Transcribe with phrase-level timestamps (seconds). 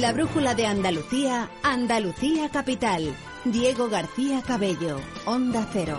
[0.00, 3.14] La brújula de Andalucía, Andalucía Capital.
[3.44, 5.98] Diego García Cabello, Onda Cero.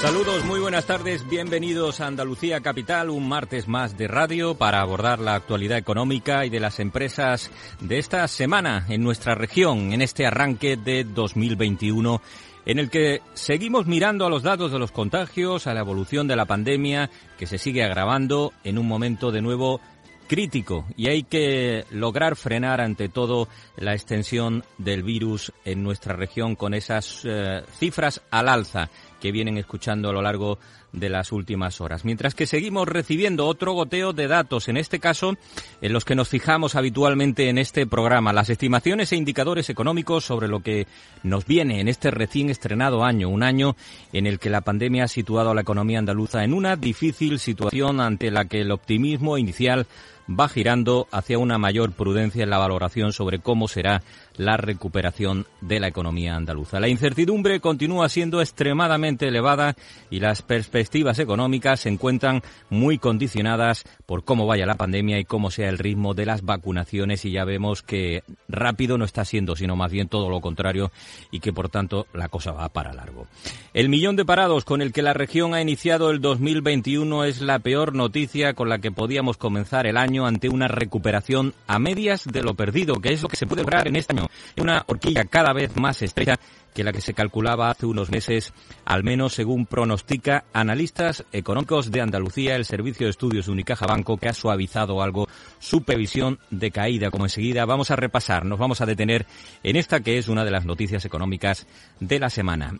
[0.00, 5.20] Saludos, muy buenas tardes, bienvenidos a Andalucía Capital, un martes más de radio para abordar
[5.20, 10.26] la actualidad económica y de las empresas de esta semana en nuestra región, en este
[10.26, 12.20] arranque de 2021
[12.66, 16.34] en el que seguimos mirando a los datos de los contagios, a la evolución de
[16.34, 19.80] la pandemia, que se sigue agravando en un momento de nuevo
[20.26, 26.56] crítico y hay que lograr frenar ante todo la extensión del virus en nuestra región
[26.56, 30.58] con esas eh, cifras al alza que vienen escuchando a lo largo
[30.92, 32.04] de las últimas horas.
[32.04, 35.36] Mientras que seguimos recibiendo otro goteo de datos, en este caso
[35.80, 40.48] en los que nos fijamos habitualmente en este programa, las estimaciones e indicadores económicos sobre
[40.48, 40.86] lo que
[41.22, 43.76] nos viene en este recién estrenado año, un año
[44.12, 48.00] en el que la pandemia ha situado a la economía andaluza en una difícil situación
[48.00, 49.86] ante la que el optimismo inicial
[50.28, 54.02] va girando hacia una mayor prudencia en la valoración sobre cómo será
[54.36, 56.80] la recuperación de la economía andaluza.
[56.80, 59.76] La incertidumbre continúa siendo extremadamente elevada
[60.10, 65.50] y las perspectivas económicas se encuentran muy condicionadas por cómo vaya la pandemia y cómo
[65.50, 69.76] sea el ritmo de las vacunaciones y ya vemos que rápido no está siendo, sino
[69.76, 70.90] más bien todo lo contrario
[71.30, 73.26] y que por tanto la cosa va para largo.
[73.72, 77.58] El millón de parados con el que la región ha iniciado el 2021 es la
[77.58, 82.42] peor noticia con la que podíamos comenzar el año ante una recuperación a medias de
[82.42, 85.52] lo perdido, que es lo que se puede lograr en este año una horquilla cada
[85.52, 86.38] vez más estrecha
[86.76, 88.52] que la que se calculaba hace unos meses,
[88.84, 94.18] al menos según pronostica analistas económicos de Andalucía, el Servicio de Estudios de Unicaja Banco,
[94.18, 95.26] que ha suavizado algo
[95.58, 97.10] su previsión de caída.
[97.10, 99.26] Como enseguida vamos a repasar, nos vamos a detener
[99.62, 101.66] en esta que es una de las noticias económicas
[101.98, 102.78] de la semana.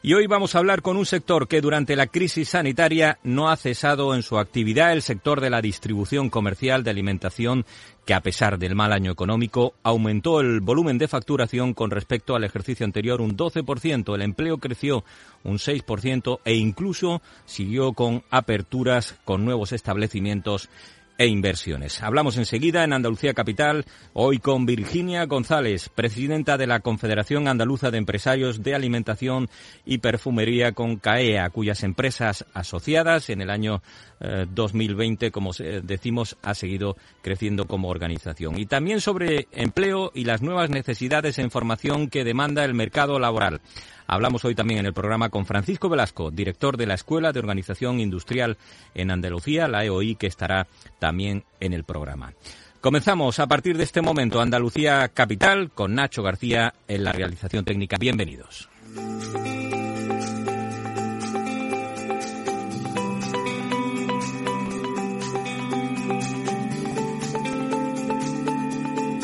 [0.00, 3.56] Y hoy vamos a hablar con un sector que durante la crisis sanitaria no ha
[3.56, 7.66] cesado en su actividad, el sector de la distribución comercial de alimentación,
[8.06, 12.44] que a pesar del mal año económico aumentó el volumen de facturación con respecto al
[12.44, 15.02] ejercicio anterior un 12%, el empleo creció
[15.42, 20.68] un 6% e incluso siguió con aperturas con nuevos establecimientos
[21.18, 22.00] e inversiones.
[22.00, 27.98] Hablamos enseguida en Andalucía Capital, hoy con Virginia González, presidenta de la Confederación Andaluza de
[27.98, 29.50] Empresarios de Alimentación
[29.84, 33.82] y Perfumería con CAEA, cuyas empresas asociadas en el año
[34.20, 35.50] 2020, eh, como
[35.82, 38.58] decimos, ha seguido creciendo como organización.
[38.58, 43.60] Y también sobre empleo y las nuevas necesidades en formación que demanda el mercado laboral.
[44.08, 48.00] Hablamos hoy también en el programa con Francisco Velasco, director de la Escuela de Organización
[48.00, 48.56] Industrial
[48.94, 50.66] en Andalucía, la EOI, que estará
[50.98, 52.32] también en el programa.
[52.80, 57.98] Comenzamos a partir de este momento Andalucía Capital con Nacho García en la realización técnica.
[57.98, 58.70] Bienvenidos.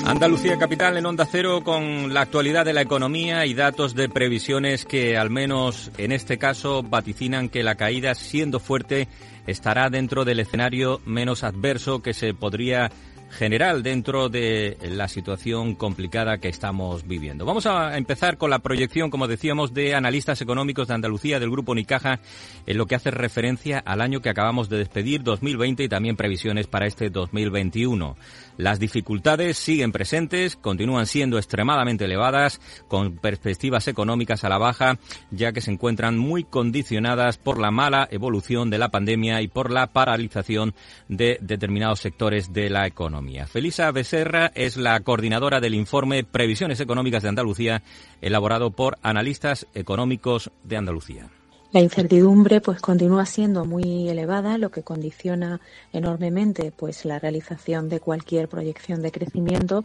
[0.07, 4.85] Andalucía Capital en Onda Cero con la actualidad de la economía y datos de previsiones
[4.85, 9.09] que al menos en este caso vaticinan que la caída siendo fuerte
[9.47, 12.91] estará dentro del escenario menos adverso que se podría
[13.35, 17.45] general dentro de la situación complicada que estamos viviendo.
[17.45, 21.75] Vamos a empezar con la proyección, como decíamos, de analistas económicos de Andalucía del Grupo
[21.75, 22.21] Nicaja
[22.67, 26.67] en lo que hace referencia al año que acabamos de despedir, 2020, y también previsiones
[26.67, 28.17] para este 2021.
[28.57, 34.99] Las dificultades siguen presentes, continúan siendo extremadamente elevadas, con perspectivas económicas a la baja,
[35.31, 39.71] ya que se encuentran muy condicionadas por la mala evolución de la pandemia y por
[39.71, 40.75] la paralización
[41.09, 43.47] de determinados sectores de la economía.
[43.47, 47.83] Felisa Becerra es la coordinadora del informe Previsiones Económicas de Andalucía,
[48.21, 51.29] elaborado por analistas económicos de Andalucía.
[51.75, 55.61] La incertidumbre pues continúa siendo muy elevada, lo que condiciona
[55.93, 59.85] enormemente pues la realización de cualquier proyección de crecimiento,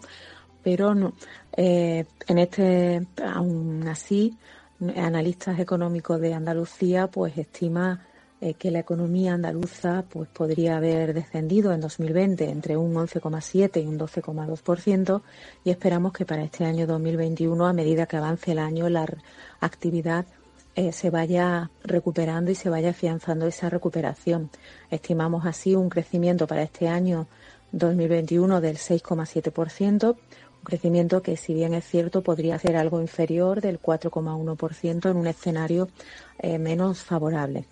[0.61, 1.15] pero no,
[1.57, 4.37] eh, en este aún así
[4.97, 8.05] analistas económicos de Andalucía pues estima
[8.39, 13.87] eh, que la economía andaluza pues podría haber descendido en 2020 entre un 11,7 y
[13.87, 15.23] un 12,2%
[15.63, 19.07] y esperamos que para este año 2021 a medida que avance el año la
[19.59, 20.27] actividad
[20.75, 24.49] eh, se vaya recuperando y se vaya afianzando esa recuperación.
[24.91, 27.27] Estimamos así un crecimiento para este año
[27.71, 33.81] 2021 del 6,7%, un crecimiento que, si bien es cierto, podría ser algo inferior del
[33.81, 35.89] 4,1% en un escenario
[36.39, 37.65] eh, menos favorable.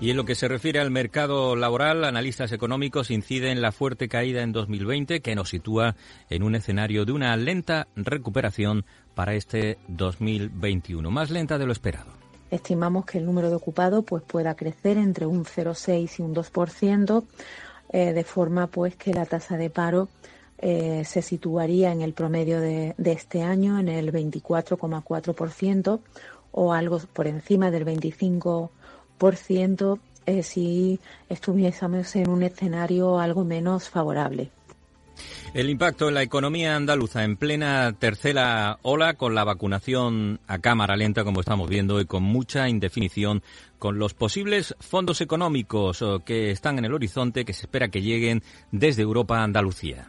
[0.00, 4.08] Y en lo que se refiere al mercado laboral, analistas económicos inciden en la fuerte
[4.08, 5.94] caída en 2020 que nos sitúa
[6.30, 12.23] en un escenario de una lenta recuperación para este 2021, más lenta de lo esperado.
[12.54, 17.24] Estimamos que el número de ocupados pues, pueda crecer entre un 0,6 y un 2%,
[17.90, 20.06] eh, de forma pues que la tasa de paro
[20.58, 25.98] eh, se situaría en el promedio de, este año en el 24,4%
[26.52, 34.52] o algo por encima del 25% eh, si estuviésemos en un escenario algo menos favorable.
[35.52, 40.96] El impacto en la economía andaluza en plena tercera ola con la vacunación a cámara
[40.96, 43.42] lenta, como estamos viendo, y con mucha indefinición
[43.78, 48.02] con los posibles fondos económicos eh, que están en el horizonte que se espera que
[48.02, 50.08] lleguen desde Europa a Andalucía.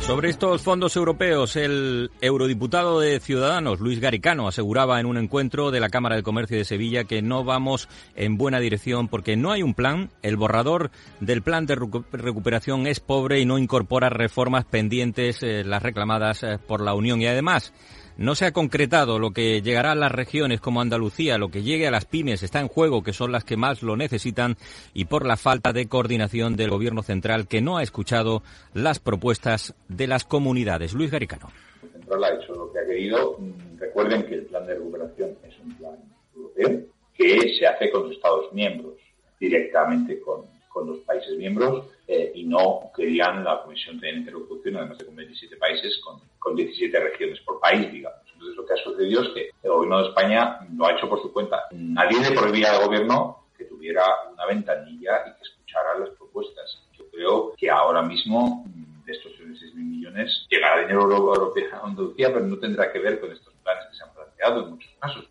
[0.00, 5.78] Sobre estos fondos europeos, el eurodiputado de Ciudadanos, Luis Garicano, aseguraba en un encuentro de
[5.78, 9.62] la Cámara de Comercio de Sevilla que no vamos en buena dirección porque no hay
[9.62, 15.42] un plan, el borrador del plan de recuperación es pobre y no incorpora reformas pendientes,
[15.42, 17.20] eh, las reclamadas eh, por la Unión.
[17.20, 17.72] Y además
[18.16, 21.86] no se ha concretado lo que llegará a las regiones como Andalucía, lo que llegue
[21.86, 24.56] a las pymes está en juego, que son las que más lo necesitan,
[24.94, 28.42] y por la falta de coordinación del Gobierno central, que no ha escuchado
[28.74, 30.92] las propuestas de las comunidades.
[30.92, 31.48] Luis Garicano.
[31.82, 33.38] El central ha hecho lo que ha querido.
[33.78, 35.96] Recuerden que el plan de recuperación es un plan
[36.34, 38.94] europeo que se hace con los Estados miembros,
[39.38, 44.98] directamente con, con los países miembros eh, y no querían la Comisión de Interlocución, además
[44.98, 48.20] de con 27 países, con, con 17 regiones por país, digamos.
[48.32, 51.20] Entonces lo que ha sucedido es que el Gobierno de España lo ha hecho por
[51.20, 51.66] su cuenta.
[51.72, 54.02] Nadie le prohibía al Gobierno que tuviera
[54.32, 56.82] una ventanilla y que escuchara las propuestas.
[56.96, 62.32] Yo creo que ahora mismo mm, de estos 6.000 millones llegará dinero europeo a Andalucía,
[62.32, 65.29] pero no tendrá que ver con estos planes que se han planteado en muchos casos.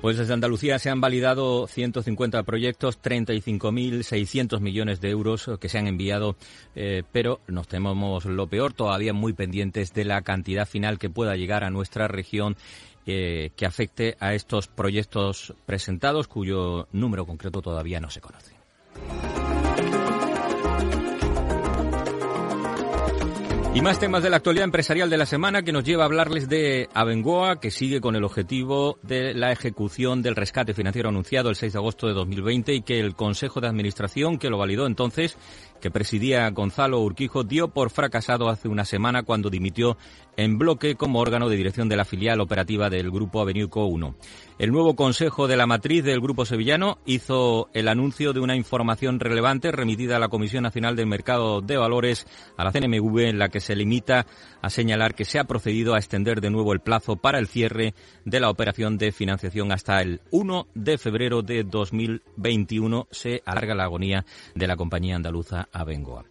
[0.00, 5.86] Pues desde Andalucía se han validado 150 proyectos, 35.600 millones de euros que se han
[5.86, 6.36] enviado,
[6.74, 11.36] eh, pero nos tememos lo peor, todavía muy pendientes de la cantidad final que pueda
[11.36, 12.56] llegar a nuestra región
[13.06, 18.54] eh, que afecte a estos proyectos presentados, cuyo número concreto todavía no se conoce.
[23.74, 26.48] Y más temas de la actualidad empresarial de la semana que nos lleva a hablarles
[26.48, 31.56] de Abengoa, que sigue con el objetivo de la ejecución del rescate financiero anunciado el
[31.56, 35.36] 6 de agosto de 2020 y que el Consejo de Administración, que lo validó entonces,
[35.84, 39.98] que presidía Gonzalo Urquijo, dio por fracasado hace una semana cuando dimitió
[40.34, 44.14] en bloque como órgano de dirección de la filial operativa del Grupo Aveniuco 1.
[44.58, 49.20] El nuevo Consejo de la Matriz del Grupo Sevillano hizo el anuncio de una información
[49.20, 52.26] relevante remitida a la Comisión Nacional del Mercado de Valores,
[52.56, 54.26] a la CNMV, en la que se limita
[54.62, 57.94] a señalar que se ha procedido a extender de nuevo el plazo para el cierre
[58.24, 63.08] de la operación de financiación hasta el 1 de febrero de 2021.
[63.10, 66.24] Se alarga la agonía de la compañía andaluza Abengoa.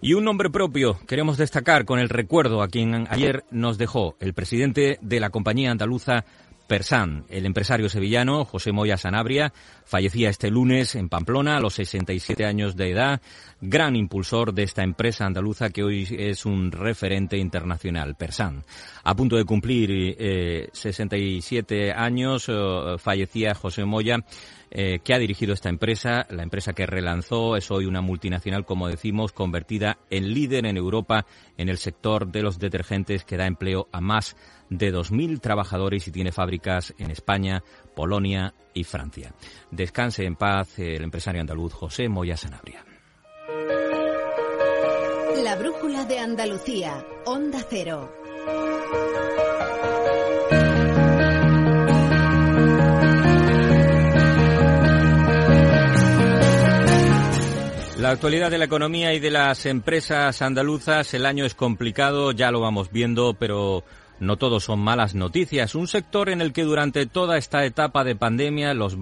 [0.00, 4.32] Y un nombre propio queremos destacar con el recuerdo a quien ayer nos dejó el
[4.32, 6.24] presidente de la compañía andaluza
[6.68, 9.54] Persan, el empresario sevillano José Moya Sanabria,
[9.86, 13.22] fallecía este lunes en Pamplona a los 67 años de edad,
[13.60, 18.64] gran impulsor de esta empresa andaluza que hoy es un referente internacional, Persan.
[19.04, 24.24] A punto de cumplir 67 eh, años, eh, fallecía José Moya
[24.70, 28.88] eh, que ha dirigido esta empresa, la empresa que relanzó, es hoy una multinacional, como
[28.88, 31.24] decimos, convertida en líder en Europa
[31.56, 34.36] en el sector de los detergentes que da empleo a más
[34.68, 37.62] de 2.000 trabajadores y tiene fábricas en España,
[37.96, 39.32] Polonia y Francia.
[39.70, 42.87] Descanse en paz el empresario andaluz José Moya Sanabria.
[45.44, 48.12] La brújula de Andalucía, Onda Cero.
[57.98, 62.50] La actualidad de la economía y de las empresas andaluzas, el año es complicado, ya
[62.50, 63.84] lo vamos viendo, pero
[64.20, 65.74] no todos son malas noticias.
[65.74, 68.98] Un sector en el que durante toda esta etapa de pandemia los,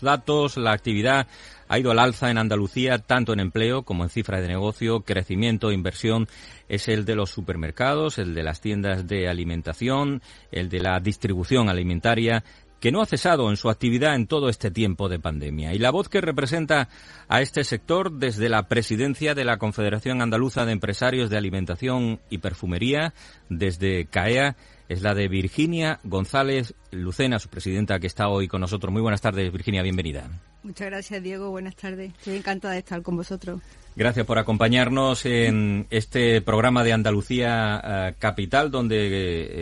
[0.00, 1.26] datos, la actividad
[1.68, 5.72] ha ido al alza en Andalucía, tanto en empleo como en cifras de negocio, crecimiento,
[5.72, 6.28] inversión,
[6.68, 11.68] es el de los supermercados, el de las tiendas de alimentación, el de la distribución
[11.68, 12.44] alimentaria,
[12.80, 15.74] que no ha cesado en su actividad en todo este tiempo de pandemia.
[15.74, 16.88] Y la voz que representa
[17.28, 22.38] a este sector desde la presidencia de la Confederación Andaluza de Empresarios de Alimentación y
[22.38, 23.12] Perfumería,
[23.48, 24.56] desde CAEA,
[24.88, 28.92] es la de Virginia González Lucena, su presidenta, que está hoy con nosotros.
[28.92, 30.28] Muy buenas tardes, Virginia, bienvenida.
[30.62, 31.50] Muchas gracias, Diego.
[31.50, 32.12] Buenas tardes.
[32.18, 33.60] Estoy encantada de estar con vosotros.
[33.96, 38.96] Gracias por acompañarnos en este programa de Andalucía eh, Capital, donde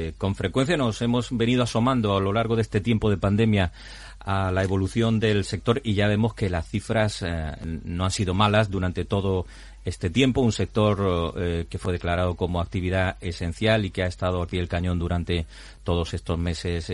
[0.08, 3.72] eh, con frecuencia nos hemos venido asomando a lo largo de este tiempo de pandemia
[4.20, 7.52] a la evolución del sector y ya vemos que las cifras eh,
[7.84, 9.46] no han sido malas durante todo
[9.88, 14.58] este tiempo, un sector que fue declarado como actividad esencial y que ha estado aquí
[14.58, 15.46] el cañón durante
[15.84, 16.92] todos estos meses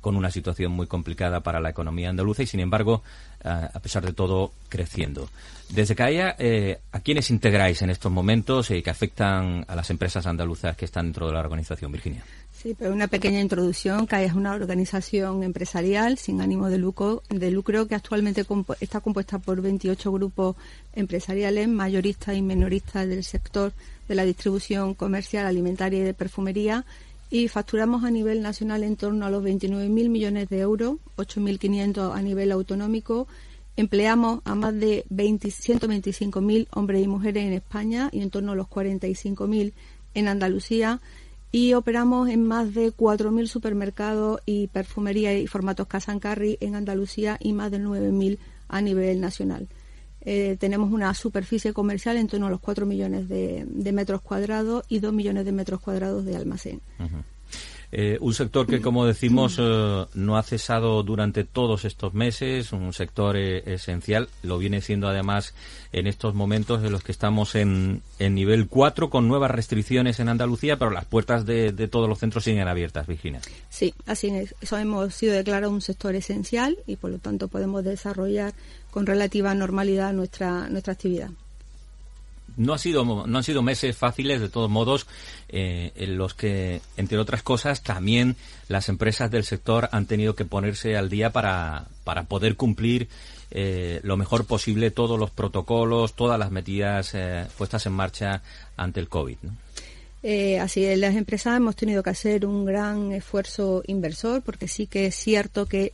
[0.00, 3.02] con una situación muy complicada para la economía andaluza y, sin embargo,
[3.44, 5.28] a pesar de todo, creciendo.
[5.72, 10.76] Desde CAIA, eh, ¿a quiénes integráis en estos momentos que afectan a las empresas andaluzas
[10.76, 12.22] que están dentro de la organización, Virginia?
[12.62, 14.06] Sí, pero una pequeña introducción.
[14.06, 18.46] CAIA es una organización empresarial sin ánimo de lucro, de lucro que actualmente
[18.78, 20.54] está compuesta por 28 grupos
[20.94, 23.72] empresariales, mayoristas y menoristas del sector
[24.06, 26.84] de la distribución comercial, alimentaria y de perfumería
[27.30, 32.22] y facturamos a nivel nacional en torno a los 29.000 millones de euros, 8.500 a
[32.22, 33.26] nivel autonómico
[33.74, 38.66] Empleamos a más de 125.000 hombres y mujeres en España y en torno a los
[38.66, 39.72] 45.000
[40.14, 41.00] en Andalucía
[41.52, 47.36] y operamos en más de 4.000 supermercados y perfumería y formatos Casa Carry en Andalucía
[47.38, 49.68] y más de 9.000 a nivel nacional.
[50.22, 55.00] Eh, tenemos una superficie comercial en torno a los 4 millones de, metros cuadrados y
[55.00, 56.80] 2 millones de metros cuadrados de almacén.
[57.94, 62.94] Eh, un sector que, como decimos, eh, no ha cesado durante todos estos meses, un
[62.94, 65.54] sector eh, esencial, lo viene siendo además
[65.92, 70.78] en estos momentos en los que estamos en, nivel 4 con nuevas restricciones en Andalucía,
[70.78, 73.42] pero las puertas de, de, todos los centros siguen abiertas, Virginia.
[73.68, 74.54] Sí, así es.
[74.62, 78.54] Eso hemos sido declarado un sector esencial y por lo tanto podemos desarrollar
[78.90, 81.28] con relativa normalidad nuestra, nuestra actividad
[82.56, 85.06] no ha sido no han sido meses fáciles de todos modos
[85.48, 88.36] eh, en los que entre otras cosas también
[88.68, 93.08] las empresas del sector han tenido que ponerse al día para, para poder cumplir
[93.50, 98.42] eh, lo mejor posible todos los protocolos todas las medidas eh, puestas en marcha
[98.76, 99.36] ante el covid
[100.60, 105.16] así las empresas hemos tenido que hacer un gran esfuerzo inversor porque sí que es
[105.16, 105.90] cierto que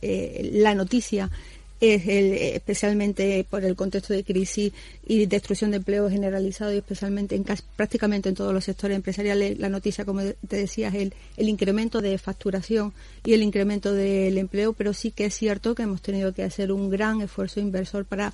[0.53, 1.31] la noticia
[1.79, 4.73] es especialmente por el contexto de crisis
[5.05, 7.45] y destrucción de empleo generalizado y especialmente en
[7.75, 9.59] prácticamente en todos los sectores empresariales.
[9.59, 12.93] La noticia, como te decía, es el, el incremento de facturación
[13.25, 16.71] y el incremento del empleo, pero sí que es cierto que hemos tenido que hacer
[16.71, 18.33] un gran esfuerzo inversor para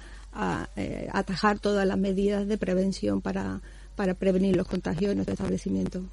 [0.75, 3.61] eh, atajar todas las medidas de prevención para
[3.95, 6.03] para prevenir los contagios en nuestro establecimiento.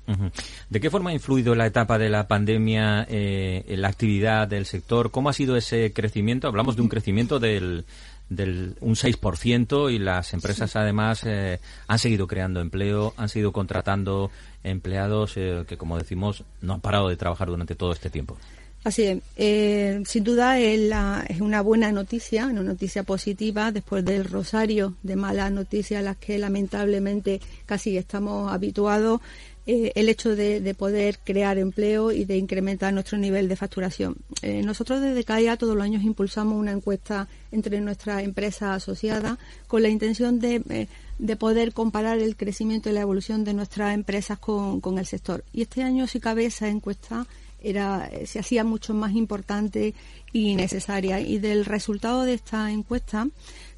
[0.71, 4.67] ¿De qué forma ha influido la etapa de la pandemia eh, en la actividad del
[4.67, 5.11] sector?
[5.11, 6.49] ¿Cómo ha sido ese crecimiento?
[6.49, 7.85] Hablamos de un crecimiento del,
[8.29, 14.31] del un 6% y las empresas además eh, han seguido creando empleo, han seguido contratando
[14.63, 18.37] empleados eh, que, como decimos, no han parado de trabajar durante todo este tiempo.
[18.85, 19.19] Así es.
[19.37, 20.91] Eh, sin duda es,
[21.29, 26.17] es, una buena noticia, una noticia positiva después del rosario de malas noticias a las
[26.17, 29.21] que lamentablemente casi estamos habituados.
[29.65, 34.17] Eh, el hecho de, poder crear empleo y de incrementar nuestro nivel de facturación.
[34.43, 39.83] Eh, nosotros desde CAIA todos los años impulsamos una encuesta entre nuestras empresas asociadas con
[39.83, 40.89] la intención de,
[41.39, 45.45] poder comparar el crecimiento y la evolución de nuestras empresas con, con el sector.
[45.53, 47.29] Y este año, si cabe, esa encuesta
[47.63, 49.95] era, eh, se hacía mucho más importante
[50.33, 51.21] y necesaria.
[51.21, 53.29] Y del resultado de esta encuesta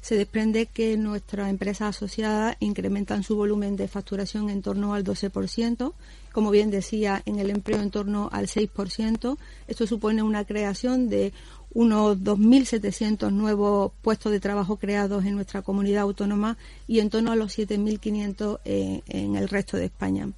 [0.01, 5.93] se desprende que nuestras empresas asociadas incrementan su volumen de facturación en torno al 12%,
[6.31, 9.37] como bien decía, en el empleo en torno al 6%.
[9.67, 11.33] Esto supone una creación de
[11.75, 17.35] unos 2.700 nuevos puestos de trabajo creados en nuestra comunidad autónoma y en torno a
[17.35, 20.29] los 7.500 eh, en el resto de España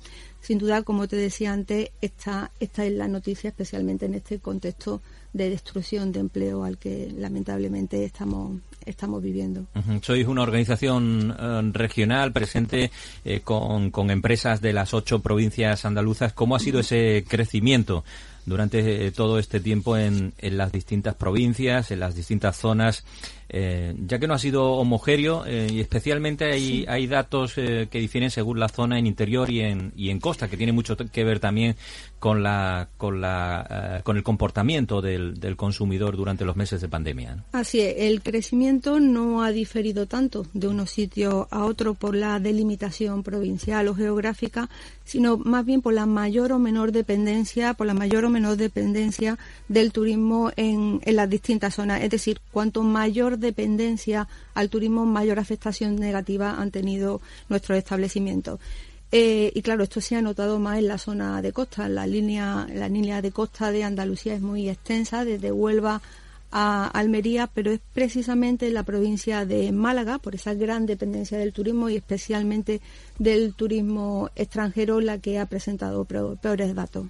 [0.47, 5.01] sin duda, como te decía antes, esta, esta es la noticia, especialmente en este contexto
[5.33, 9.67] de destrucción de empleo al que lamentablemente estamos estamos viviendo.
[10.01, 12.91] Sois una organización eh, regional presente
[13.25, 16.31] eh, con, con, empresas de las ocho provincias andaluzas.
[16.31, 18.05] ¿Cómo ha sido ese crecimiento
[18.47, 23.03] durante todo este tiempo en, en las distintas provincias, en las distintas zonas
[23.49, 27.99] eh, ya que no ha sido homogéneo eh, y especialmente hay, hay datos eh, que
[27.99, 31.23] difieren según la zona en interior y en, y en costa, que tiene mucho que
[31.23, 31.75] ver también
[32.19, 37.45] con la con la con el comportamiento del, del, consumidor durante los meses de pandemia.
[37.51, 42.39] Así es, el crecimiento no ha diferido tanto de unos sitios a otros por la
[42.39, 44.67] delimitación provincial o geográfica,
[45.05, 49.37] sino más bien por la mayor o menor dependencia, por la mayor o menor dependencia
[49.67, 52.01] del turismo en, en las distintas zonas.
[52.01, 58.59] Es decir, cuanto mayor dependencia al turismo, mayor afectación negativa han tenido nuestros establecimientos.
[59.11, 61.87] Eh, y claro, esto se ha notado más en la zona de costa.
[61.87, 66.01] La línea, la línea de costa de Andalucía es muy extensa, desde Huelva
[66.51, 71.89] a Almería, pero es precisamente la provincia de Málaga, por esa gran dependencia del turismo
[71.89, 72.81] y especialmente
[73.19, 77.07] del turismo extranjero, la que ha presentado peores datos.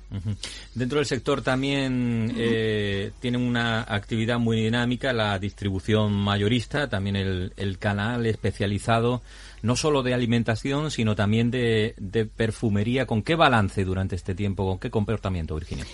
[0.74, 7.78] Dentro del sector también eh, tienen una actividad muy dinámica la distribución mayorista, también el,
[7.78, 9.22] canal especializado
[9.62, 13.06] no solo de alimentación, sino también de, de perfumería.
[13.06, 14.66] ¿Con qué balance durante este tiempo?
[14.66, 15.86] ¿Con qué comportamiento, Virginia?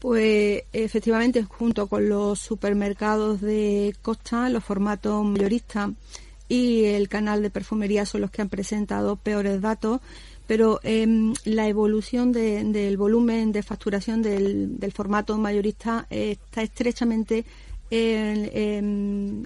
[0.00, 5.90] Pues efectivamente, junto con los supermercados de Costa, los formatos mayoristas
[6.48, 10.00] y el canal de perfumería son los que han presentado peores datos,
[10.46, 17.44] pero em, la evolución del volumen de facturación del, formato mayorista está estrechamente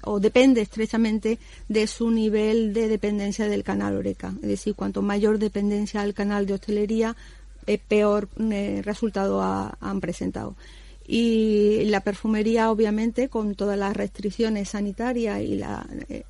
[0.03, 4.35] o depende estrechamente de su nivel de dependencia del canal Oreca.
[4.43, 7.17] Es decir, cuanto mayor dependencia al canal de hostelería,
[7.67, 10.57] eh, peor eh, resultado han presentado.
[11.07, 16.25] Y la perfumería, obviamente, con todas las restricciones sanitarias y la, eh,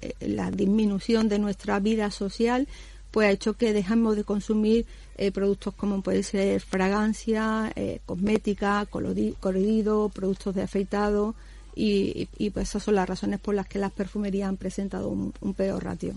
[0.53, 2.67] disminución de nuestra vida social,
[3.13, 4.87] pues ha hecho que dejemos de consumir
[5.33, 7.73] productos como puede ser fragancia,
[8.05, 11.37] cosmética, colorido, productos de afeitado,
[11.77, 15.85] y, pues esas son las razones por las que las perfumerías han presentado un, peor
[15.85, 16.15] ratio.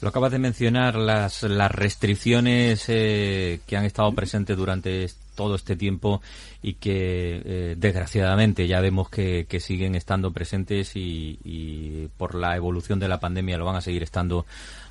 [0.00, 5.76] Lo acabas de mencionar, las, las restricciones eh, que han estado presentes durante todo este
[5.76, 6.20] tiempo
[6.62, 12.98] y que eh, desgraciadamente ya vemos que, siguen estando presentes y, y, por la evolución
[12.98, 14.44] de la pandemia lo van a seguir estando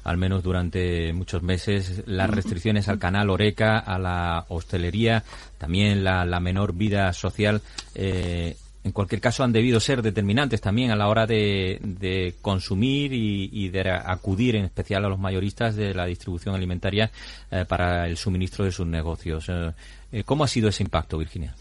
[0.03, 2.03] al menos durante muchos meses.
[2.05, 5.24] Las restricciones al canal Oreca, a la hostelería,
[5.58, 7.62] también la, la menor vida social.
[7.96, 13.69] Eh, en cualquier caso han debido ser determinantes también a la hora de, consumir y,
[13.69, 17.11] de acudir en especial a los mayoristas de la distribución alimentaria
[17.51, 19.45] eh, para el suministro de sus negocios.
[19.50, 19.71] Eh,
[20.11, 21.55] eh, ¿Cómo ha sido ese impacto, Virginia?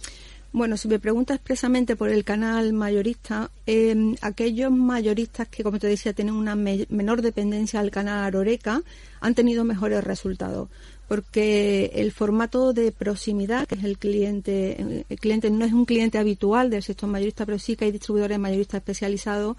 [0.52, 5.87] Bueno, si me pregunta expresamente por el canal mayorista, em, aquellos mayoristas que, como te
[5.87, 8.83] decía, tienen una menor dependencia al canal Aroreca
[9.20, 10.68] han tenido mejores resultados
[11.11, 16.18] porque el formato de proximidad, que es el cliente, el cliente no es un cliente
[16.18, 19.57] habitual del sector mayorista, pero sí que hay distribuidores mayoristas especializados,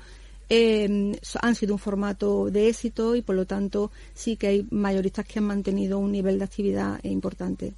[0.47, 1.11] eh,
[1.41, 5.39] han sido un formato de éxito y por lo tanto sí que hay mayoristas que
[5.39, 7.73] han mantenido un nivel de actividad importante.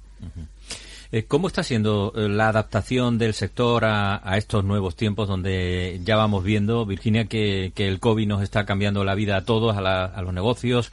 [1.10, 6.14] Eh, ¿Cómo está siendo eh, la adaptación del sector a, estos nuevos tiempos donde ya
[6.14, 10.32] vamos viendo, Virginia, que, el COVID nos está cambiando la vida a todos, a los
[10.32, 10.92] negocios,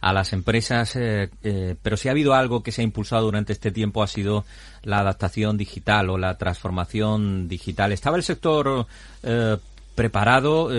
[0.00, 3.52] a las empresas, eh, eh, pero si ha habido algo que se ha impulsado durante
[3.52, 4.44] este tiempo ha sido
[4.82, 7.92] la adaptación digital o la transformación digital.
[7.92, 8.86] ¿Estaba el sector
[9.24, 9.56] eh,
[9.94, 10.70] preparado?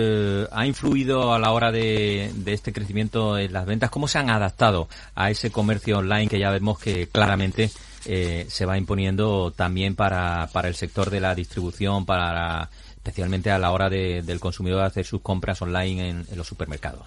[0.50, 3.90] ¿Ha influido a la hora de, este crecimiento en las ventas?
[3.90, 7.70] ¿Cómo se han adaptado a ese comercio online que ya vemos que claramente
[8.02, 13.72] se va imponiendo también para, para el sector de la distribución, para especialmente a la
[13.72, 17.06] hora del consumidor hacer sus compras online en, en los supermercados?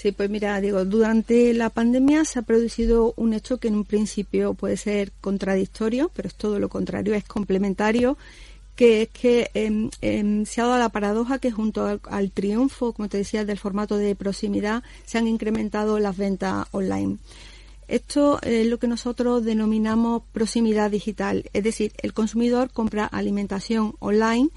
[0.00, 3.84] Sí, pues mira, digo, durante la pandemia se ha producido un hecho que en un
[3.84, 8.16] principio puede ser contradictorio, pero es todo lo contrario, es complementario,
[8.76, 13.08] que es que em, em, se ha dado la paradoja que junto al, triunfo, como
[13.08, 17.18] te decía, del formato de proximidad, se han incrementado las ventas online.
[17.88, 24.50] Esto es lo que nosotros denominamos proximidad digital, es decir, el consumidor compra alimentación online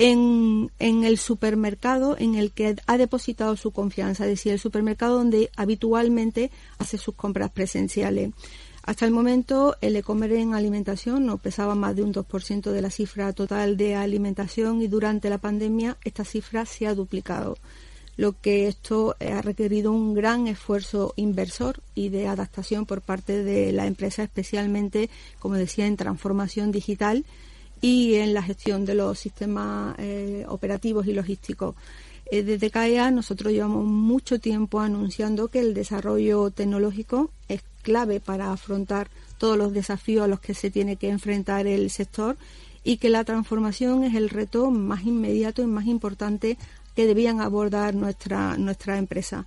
[0.00, 5.50] en, el supermercado en el que ha depositado su confianza, es decir, el supermercado donde
[5.56, 8.30] habitualmente hace sus compras presenciales.
[8.82, 12.90] Hasta el momento, el e-commerce en alimentación no pesaba más de un 2% de la
[12.90, 17.58] cifra total de alimentación y durante la pandemia esta cifra se ha duplicado,
[18.16, 23.70] lo que esto ha requerido un gran esfuerzo inversor y de adaptación por parte de
[23.72, 27.26] la empresa, especialmente, como decía, en transformación digital
[27.80, 31.74] y en la gestión de los sistemas eh, operativos y logísticos.
[32.30, 38.52] Eh, desde CAEA nosotros llevamos mucho tiempo anunciando que el desarrollo tecnológico es clave para
[38.52, 42.36] afrontar todos los desafíos a los que se tiene que enfrentar el sector
[42.84, 46.56] y que la transformación es el reto más inmediato y más importante
[46.94, 49.46] que debían abordar nuestra, nuestra empresa.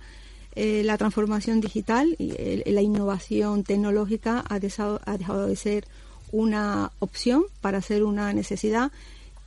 [0.56, 5.84] Eh, la transformación digital y la innovación tecnológica ha ha dejado de ser
[6.32, 8.92] una opción para ser una necesidad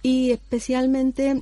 [0.02, 1.42] y especialmente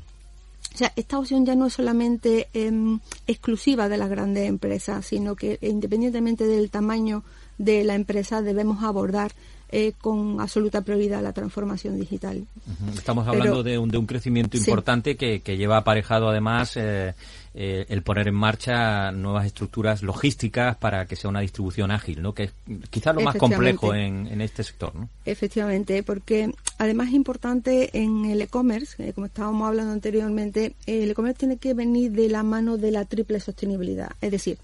[0.73, 5.35] o sea, esta opción ya no es solamente em, exclusiva de las grandes empresas, sino
[5.35, 7.23] que independientemente del tamaño
[7.57, 9.31] de la empresa debemos abordar
[9.69, 12.45] eh, con absoluta prioridad la transformación digital.
[12.93, 17.13] Estamos hablando de, un, de, un, crecimiento importante que, que, lleva aparejado además eh,
[17.57, 22.33] eh, el poner en marcha nuevas estructuras logísticas para que sea una distribución ágil, ¿no?
[22.33, 22.53] que es
[22.89, 24.93] quizás lo más complejo en, en, este sector.
[24.93, 25.07] ¿no?
[25.23, 31.55] Efectivamente, porque además es importante en el e-commerce, como estábamos hablando anteriormente, el e-commerce tiene
[31.55, 34.57] que venir de la mano de la triple sostenibilidad, es decir,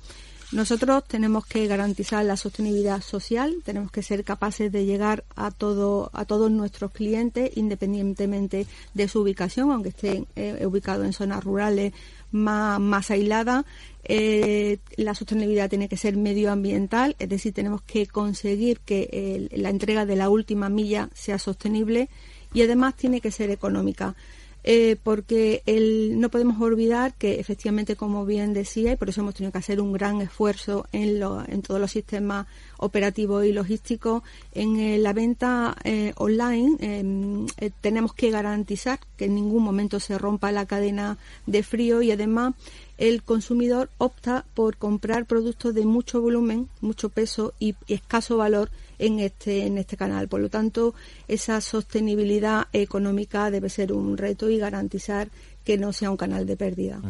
[0.51, 6.09] nosotros tenemos que garantizar la sostenibilidad social, tenemos que ser capaces de llegar a todo
[6.13, 11.93] a todos nuestros clientes independientemente de su ubicación, aunque estén eh, ubicados en zonas rurales
[12.31, 13.65] más, más aisladas.
[14.03, 20.05] Eh, la sostenibilidad tiene que ser medioambiental, es decir, tenemos que conseguir que la entrega
[20.05, 22.09] de la última milla sea sostenible
[22.53, 24.15] y además tiene que ser económica.
[24.63, 29.33] Eh, porque el, no podemos olvidar que efectivamente, como bien decía, y por eso hemos
[29.33, 32.45] tenido que hacer un gran esfuerzo en, en todos los sistemas
[32.77, 34.21] operativos y logísticos,
[34.53, 37.47] en eh, la venta eh, online em,
[37.81, 42.53] tenemos que garantizar que en ningún momento se rompa la cadena de frío y además
[42.97, 48.69] el consumidor opta por comprar productos de mucho volumen, mucho peso y escaso valor
[49.01, 50.27] en este, en este canal.
[50.27, 50.93] Por lo tanto,
[51.27, 55.29] esa sostenibilidad económica debe ser un reto y garantizar
[55.65, 57.01] que no sea un canal de pérdida.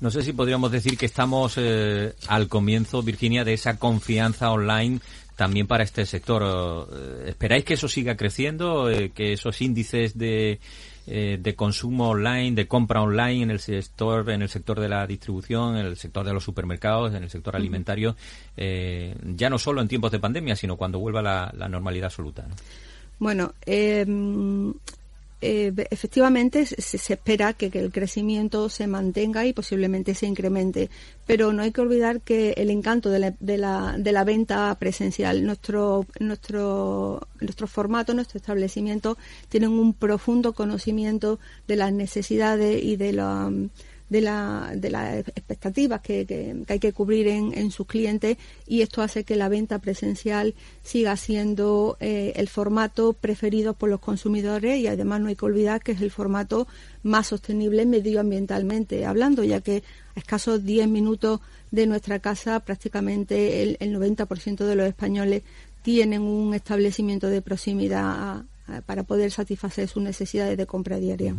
[0.00, 5.00] No sé si podríamos decir que estamos eh, al comienzo, Virginia, de esa confianza online
[5.36, 6.88] también para este sector.
[6.92, 10.60] Eh, ¿Esperáis que eso siga creciendo, eh, que esos índices de
[11.06, 15.06] eh, de consumo online, de compra online en el sector, en el sector de la
[15.06, 18.16] distribución, en el sector de los supermercados, en el sector alimentario,
[18.56, 22.46] eh, ya no solo en tiempos de pandemia, sino cuando vuelva la, normalidad absoluta.
[23.18, 24.04] Bueno, eh,
[25.46, 30.88] eh, efectivamente se, espera que, el crecimiento se mantenga y posiblemente se incremente,
[31.26, 34.74] pero no hay que olvidar que el encanto de la, de la, de la venta
[34.78, 39.18] presencial, nuestro, nuestro, nuestro formato, nuestro establecimiento
[39.50, 43.52] tienen un profundo conocimiento de las necesidades y de la
[44.08, 48.36] de, la, de las expectativas que, que, hay que cubrir en, en, sus clientes
[48.66, 54.00] y esto hace que la venta presencial siga siendo eh, el formato preferido por los
[54.00, 56.68] consumidores y además no hay que olvidar que es el formato
[57.02, 59.82] más sostenible medioambientalmente hablando, ya que
[60.14, 61.40] a escasos 10 minutos
[61.70, 65.42] de nuestra casa prácticamente el, el 90% de los españoles
[65.82, 68.44] tienen un establecimiento de proximidad
[68.86, 71.34] para poder satisfacer sus necesidades de compra diaria.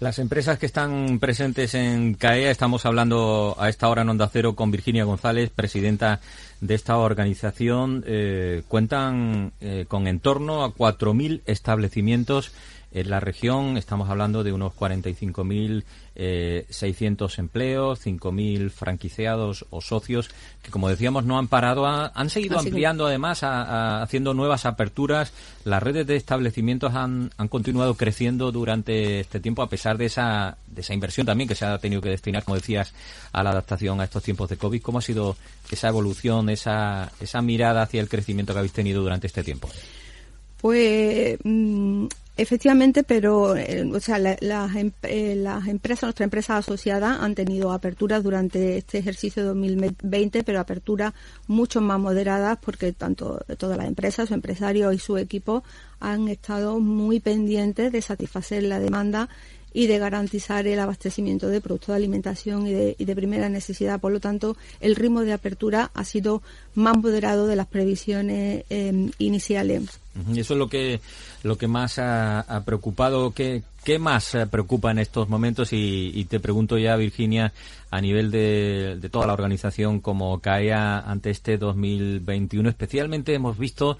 [0.00, 4.54] Las empresas que están presentes en CAEA, estamos hablando a esta hora en Onda Cero
[4.54, 6.20] con Virginia González, presidenta
[6.60, 12.52] de esta organización, eh, cuentan eh, con en torno a 4.000 establecimientos
[13.00, 13.76] en la región.
[13.76, 15.84] Estamos hablando de unos 45.000
[16.20, 20.30] eh, 600 empleos, 5.000 franquiciados o socios
[20.62, 25.32] que, como decíamos, no han parado, han seguido ampliando además, haciendo nuevas aperturas.
[25.64, 30.58] Las redes de establecimientos han, han continuado creciendo durante este tiempo a pesar de esa,
[30.66, 32.92] de esa inversión también que se ha tenido que destinar, como decías,
[33.32, 34.82] a la adaptación a estos tiempos de COVID.
[34.82, 35.36] ¿Cómo ha sido
[35.70, 39.68] esa evolución, esa, esa mirada hacia el crecimiento que habéis tenido durante este tiempo?
[40.60, 42.06] Pues mm,
[42.38, 47.72] Efectivamente, pero eh, o sea, las, em, eh, las empresas, nuestras empresas asociadas han tenido
[47.72, 51.14] aperturas durante este ejercicio 2020, pero aperturas
[51.48, 55.64] mucho más moderadas porque tanto todas las empresas, su empresarios y su equipo
[55.98, 59.28] han estado muy pendientes de satisfacer la demanda
[59.72, 64.00] y de garantizar el abastecimiento de productos de alimentación y de, primera necesidad.
[64.00, 66.42] Por lo tanto, el ritmo de apertura ha sido
[66.74, 70.00] más moderado de las previsiones em, iniciales.
[70.32, 71.00] Y eso es lo que
[71.42, 73.32] lo que más ha, preocupado.
[73.32, 75.70] ¿Qué, ¿Qué, más preocupa en estos momentos?
[75.72, 77.52] Y, te pregunto ya, Virginia,
[77.90, 82.68] a nivel de, de toda la organización como CAEA ante este 2021.
[82.68, 83.98] Especialmente hemos visto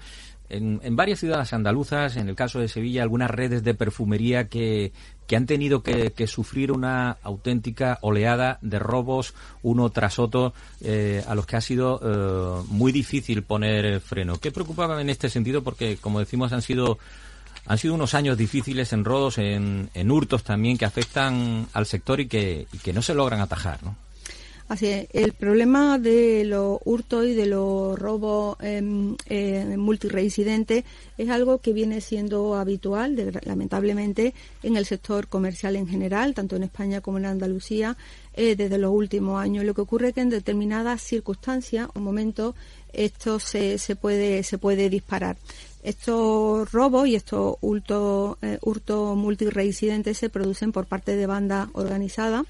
[0.49, 4.91] en, en, varias ciudades andaluzas, en el caso de Sevilla, algunas redes de perfumería que,
[5.29, 11.35] que han tenido que, sufrir una auténtica oleada de robos uno tras otro, eh, a
[11.35, 14.39] los que ha sido eh, muy difícil poner freno.
[14.39, 15.63] ¿Qué preocupaba en este sentido?
[15.63, 16.97] Porque, como decimos, han sido
[17.67, 22.27] han sido unos años difíciles en robos, en, hurtos también, que afectan al sector y
[22.27, 23.79] que, no se logran atajar.
[24.69, 29.75] Así el problema de los hurtos y de los robos em, eh,
[31.17, 36.61] es algo que viene siendo habitual, lamentablemente, en el sector comercial en general, tanto en
[36.61, 37.97] España como en Andalucía,
[38.35, 39.65] eh, desde los últimos años.
[39.65, 42.53] Lo que ocurre es que en determinadas circunstancias o momentos
[42.93, 45.37] esto se, puede, se puede disparar.
[45.81, 48.59] Estos robos y estos hurtos, eh,
[50.13, 52.45] se producen por parte de bandas organizadas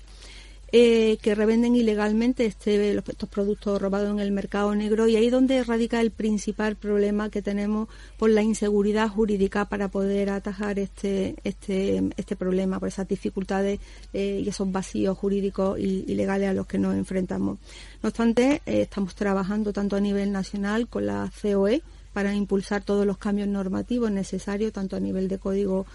[0.72, 5.64] eh, que revenden ilegalmente este, estos productos robados en el mercado negro y ahí donde
[5.64, 12.04] radica el principal problema que tenemos por la inseguridad jurídica para poder atajar este, este,
[12.18, 13.80] este problema, por esas dificultades
[14.14, 17.58] eh, y esos vacíos jurídicos y, legales a los que nos enfrentamos.
[18.04, 21.82] No obstante, eh, estamos trabajando tanto a nivel nacional con la COE
[22.14, 25.88] para impulsar todos los cambios normativos necesarios, tanto a nivel de código,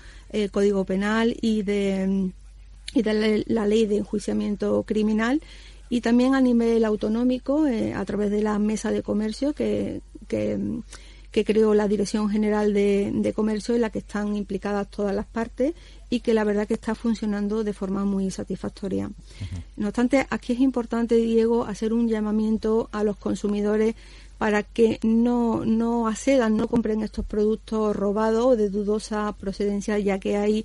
[0.50, 2.32] código penal y de
[2.92, 5.40] y de la ley de enjuiciamiento criminal
[5.88, 11.44] y también a nivel autonómico eh, a través de la mesa de comercio que, que,
[11.44, 15.74] creó la Dirección General de, Comercio en la que están implicadas todas las partes
[16.08, 19.10] y que la verdad que está funcionando de forma muy satisfactoria.
[19.76, 23.96] No obstante, aquí es importante, Diego, hacer un llamamiento a los consumidores
[24.38, 30.18] para que no, no accedan, no compren estos productos robados o de dudosa procedencia, ya
[30.18, 30.64] que eh,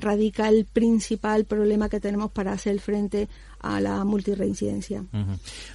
[0.00, 3.28] radica el principal problema que tenemos para hacer frente
[3.60, 5.04] a la multireincidencia.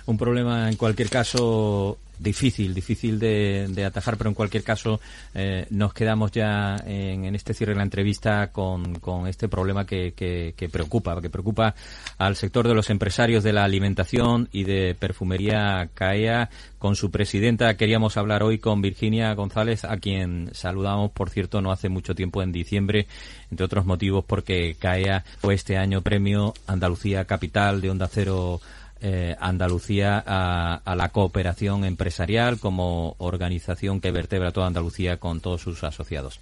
[0.05, 4.99] Un problema, en cualquier caso, difícil, difícil de, atajar, pero en cualquier caso
[5.35, 10.69] eh, nos quedamos ya en, este cierre de la entrevista con, este problema que, que,
[10.69, 11.75] preocupa, que preocupa
[12.17, 16.49] al sector de los empresarios de la alimentación y de perfumería CAEA.
[16.79, 21.71] Con su presidenta queríamos hablar hoy con Virginia González, a quien saludamos, por cierto, no
[21.71, 23.07] hace mucho tiempo, en diciembre,
[23.51, 28.61] entre otros motivos, porque CAEA fue este año premio Andalucía Capital de Onda Cero
[29.05, 35.83] eh, Andalucía a, la cooperación empresarial como organización que vertebra toda Andalucía con todos sus
[35.83, 36.39] asociados.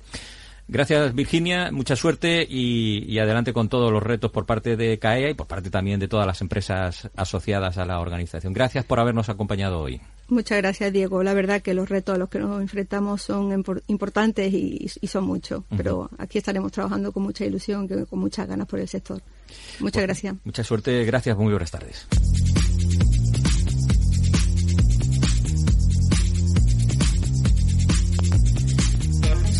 [0.67, 1.71] Gracias, Virginia.
[1.71, 5.71] Mucha suerte y, adelante con todos los retos por parte de CAEA y por parte
[5.71, 8.53] también de todas las empresas asociadas a la organización.
[8.53, 9.99] Gracias por habernos acompañado hoy.
[10.29, 11.23] Muchas gracias, Diego.
[11.23, 15.63] La verdad que los retos a los que nos enfrentamos son importantes y, son muchos,
[15.75, 19.21] pero aquí estaremos trabajando con mucha ilusión, y con muchas ganas por el sector.
[19.79, 20.35] Muchas gracias.
[20.43, 21.03] Mucha suerte.
[21.05, 21.37] Gracias.
[21.37, 22.07] Muy buenas tardes.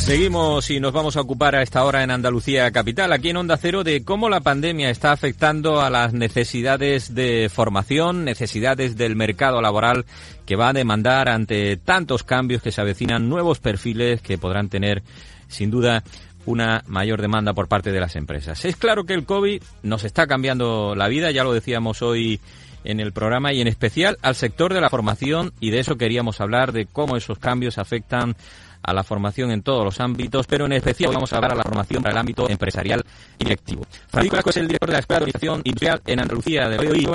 [0.02, 3.56] Seguimos y nos vamos a ocupar a esta hora en Andalucía Capital, aquí en Onda
[3.56, 9.62] Cero, de cómo la pandemia está afectando a las necesidades de formación, necesidades del mercado
[9.62, 10.06] laboral
[10.46, 15.04] que va a demandar ante tantos cambios que se avecinan nuevos perfiles que podrán tener,
[15.48, 16.04] sin duda,
[16.46, 18.66] una mayor demanda por parte de las empresas.
[18.66, 22.40] Es claro que el COVID nos está cambiando la vida, ya lo decíamos hoy
[22.84, 26.42] en el programa y en especial al sector de la formación y de eso queríamos
[26.42, 28.36] hablar, de cómo esos cambios afectan
[28.84, 31.64] a la formación en todos los ámbitos, pero en especial vamos a hablar a la
[31.64, 33.04] formación para el ámbito empresarial
[33.38, 33.86] y directivo.
[34.08, 37.08] Francisco es el director de la Escuela de Organización Industrial en Andalucía de hoy.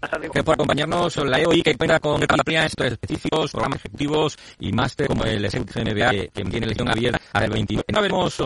[0.00, 5.24] Gracias por acompañarnos la EOI que cuenta con estos específicos, programas ejecutivos y máster como
[5.24, 7.82] el SMBA que, que tiene lección abierta a el 21.
[7.88, 8.36] No vemos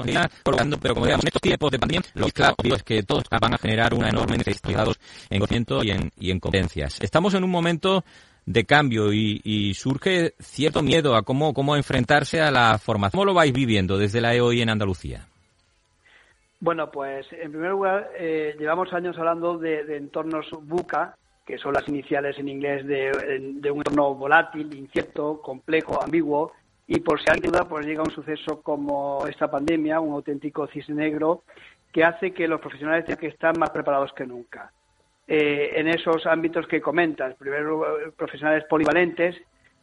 [0.42, 3.54] colocando, pero como digamos, en estos tiempos de pandemia, lo claro es que todos van
[3.54, 4.86] a generar una enorme necesidad
[5.30, 7.00] en conocimiento y en, y en competencias.
[7.00, 8.04] Estamos en un momento
[8.46, 13.18] de cambio y, surge cierto miedo a cómo, cómo enfrentarse a la formación.
[13.18, 15.26] ¿Cómo lo vais viviendo desde la EOI en Andalucía?
[16.60, 21.88] Bueno, pues en primer lugar, eh, llevamos años hablando de, entornos VUCA, que son las
[21.88, 26.52] iniciales en inglés de, un entorno volátil, incierto, complejo, ambiguo,
[26.86, 30.94] y por si alguien duda, pues llega un suceso como esta pandemia, un auténtico cisne
[30.96, 31.42] negro,
[31.92, 34.72] que hace que los profesionales tengan que estar más preparados que nunca.
[35.26, 37.34] Eh, en esos ámbitos que comentas.
[37.36, 37.84] Primero,
[38.16, 39.36] profesionales polivalentes,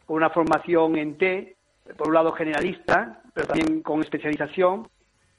[0.06, 1.56] con una formación en T,
[1.96, 4.88] por un lado generalista, pero también con especialización,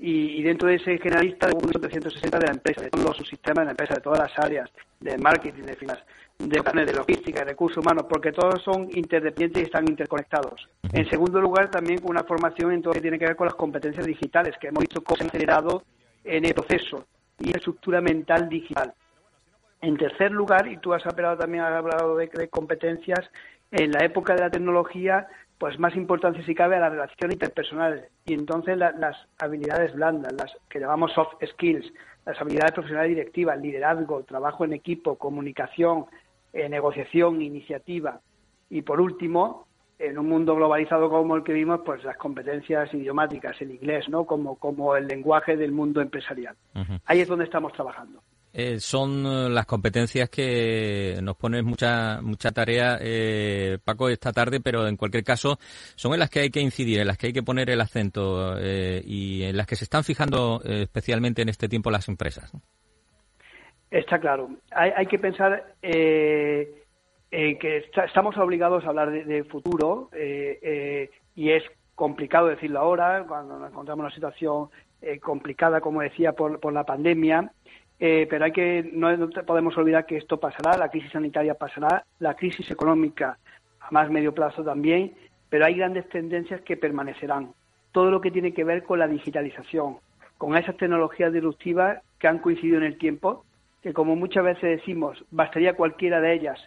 [0.03, 3.59] y, dentro de ese generalista, de un 360 de la empresa, de todos los subsistemas
[3.59, 6.05] de la empresa, de todas las áreas, de marketing, de finanzas,
[6.39, 10.67] de, de logística, de recursos humanos, porque todos son interdependientes y están interconectados.
[10.91, 13.45] En segundo lugar, también con una formación en todo lo que tiene que ver con
[13.45, 15.83] las competencias digitales, que hemos visto cómo se han acelerado
[16.23, 17.05] en el proceso
[17.37, 18.93] y la estructura mental digital.
[19.81, 23.29] En tercer lugar, y tú has hablado también has hablado de, competencias,
[23.71, 25.27] en la época de la tecnología,
[25.61, 30.51] pues más importancia si cabe a la relación interpersonal y entonces las habilidades blandas, las
[30.67, 31.85] que llamamos soft skills,
[32.25, 36.07] las habilidades profesionales directivas, liderazgo, trabajo en equipo, comunicación,
[36.51, 38.21] eh, negociación, iniciativa
[38.71, 39.67] y por último,
[39.99, 44.25] en un mundo globalizado como el que vimos, pues las competencias idiomáticas, el inglés, ¿no?
[44.25, 46.55] Como, como el lenguaje del mundo empresarial.
[47.05, 48.23] Ahí es donde estamos trabajando.
[48.53, 54.59] Eh, son eh, las competencias que nos ponen mucha mucha tarea, eh, Paco, esta tarde,
[54.59, 55.57] pero en cualquier caso
[55.95, 58.57] son en las que hay que incidir, en las que hay que poner el acento
[58.59, 62.51] y en las que se están fijando especialmente en este tiempo las empresas.
[63.89, 64.49] Está claro.
[64.71, 66.75] Hay, que pensar que
[68.05, 71.63] estamos obligados a hablar de, futuro y es
[71.95, 74.69] complicado decirlo ahora, cuando nos encontramos en una situación
[75.21, 77.51] complicada, como decía, por, por la pandemia
[78.03, 82.33] eh, pero hay que no, podemos olvidar que esto pasará, la crisis sanitaria pasará, la
[82.33, 83.37] crisis económica
[83.79, 85.13] a más medio plazo también,
[85.49, 87.53] pero hay grandes tendencias que permanecerán.
[87.91, 89.97] Todo lo que tiene que ver con la digitalización,
[90.39, 93.45] con esas tecnologías disruptivas que han coincidido en el tiempo,
[93.83, 96.59] que como muchas veces decimos, bastaría cualquiera de ellas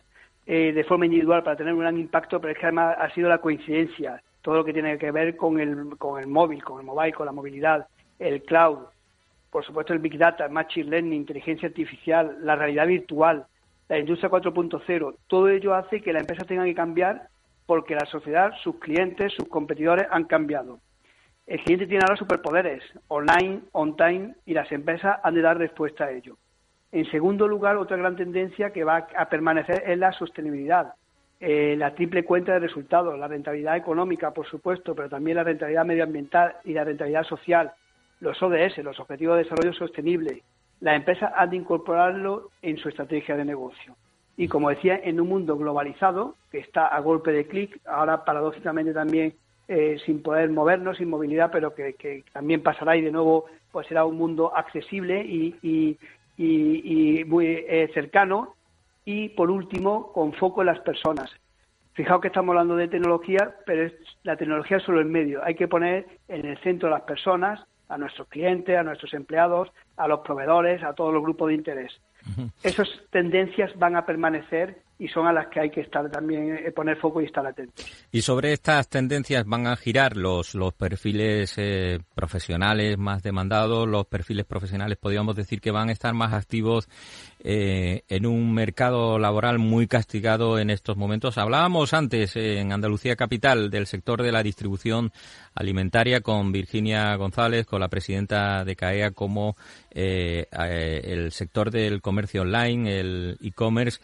[0.47, 3.29] eh, de forma individual para tener un gran impacto, pero es que además ha sido
[3.29, 6.87] la coincidencia, todo lo que tiene que ver con el, con el móvil, con el
[6.87, 7.89] mobile, con la movilidad,
[8.21, 8.85] el cloud,
[9.55, 13.47] por supuesto el Big Data, Machine Learning, inteligencia artificial, la realidad virtual,
[13.89, 17.29] la industria 4.0, todo ello hace que la empresa tenga que cambiar
[17.65, 20.81] porque la sociedad, sus clientes, sus competidores han cambiado.
[21.47, 26.11] El cliente tiene ahora superpoderes, online, on-time, y las empresas han de dar respuesta a
[26.11, 26.37] ello.
[26.91, 30.95] En segundo lugar, otra gran tendencia que va a permanecer es la sostenibilidad,
[31.39, 35.85] eh, la triple cuenta de resultados, la rentabilidad económica, por supuesto, pero también la rentabilidad
[35.85, 37.73] medioambiental y la rentabilidad social
[38.25, 40.43] los ODS, los Objetivos de Desarrollo Sostenible,
[40.81, 43.95] la empresa ha de incorporarlo en su estrategia de negocio.
[44.37, 48.93] Y como decía, en un mundo globalizado, que está a golpe de clic, ahora paradójicamente
[48.93, 49.35] también
[49.69, 54.05] eh, sin poder movernos, sin movilidad, pero que, también pasará y de nuevo pues será
[54.05, 55.97] un mundo accesible y,
[57.27, 58.55] muy eh, cercano.
[59.05, 61.31] Y por último, con foco en las personas.
[61.93, 65.45] Fijaos que estamos hablando de tecnología, pero la tecnología es solo el medio.
[65.45, 70.09] Hay que poner en el centro las personas, a nuestros clientes, a nuestros empleados, a
[70.09, 71.93] los proveedores, a todos los grupos de interés.
[72.63, 76.71] Esas tendencias van a permanecer y son a las que hay que estar también eh,
[76.71, 77.85] poner foco y estar atentos.
[78.13, 84.07] Y sobre estas tendencias van a girar los los perfiles eh, profesionales más demandados, los
[84.07, 86.89] perfiles profesionales podríamos decir que van a estar más activos
[87.41, 91.39] eh, en un mercado laboral muy castigado en estos momentos.
[91.39, 95.13] Hablábamos antes en Andalucía Capital del sector de la distribución
[95.55, 99.57] alimentaria con Virginia González, con la presidenta de CAEA, como
[99.91, 104.01] el sector del comercio online, el e-commerce,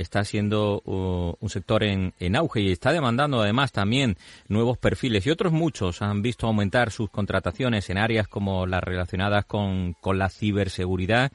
[0.00, 4.16] está siendo uh, un sector en, en, auge y está demandando además también
[4.48, 9.44] nuevos perfiles y otros muchos han visto aumentar sus contrataciones en áreas como las relacionadas
[9.44, 11.32] con, con la ciberseguridad.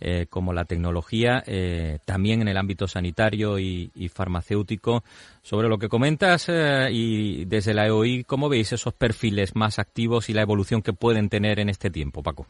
[0.00, 5.02] Eh, como la tecnología, eh, también en el ámbito sanitario y, farmacéutico.
[5.40, 10.28] Sobre lo que comentas eh, y desde la EOI, ¿cómo veis esos perfiles más activos
[10.28, 12.46] y la evolución que pueden tener en este tiempo, Paco?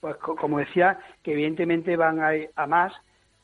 [0.00, 2.94] Pues como decía, que evidentemente van a, a más,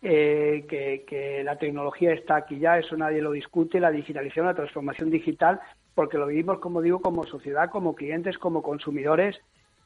[0.08, 5.10] eh, que, la tecnología está aquí ya, eso nadie lo discute, la digitalización, la transformación
[5.10, 5.58] digital,
[5.96, 9.36] porque lo vivimos, como digo, como sociedad, como clientes, como consumidores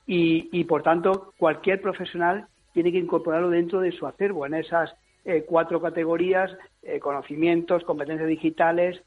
[0.06, 5.44] y, por tanto cualquier profesional tiene que incorporarlo dentro de su acervo, en esas eh,
[5.46, 9.02] cuatro categorías, eh, conocimientos, competencias digitales,